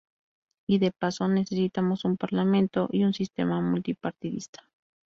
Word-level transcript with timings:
Y, 0.67 0.79
de 0.79 0.91
paso, 0.91 1.27
necesitamos 1.27 2.05
un 2.05 2.17
parlamento 2.17 2.89
y 2.91 3.03
un 3.03 3.13
sistema 3.13 3.61
multipartidista. 3.61 4.67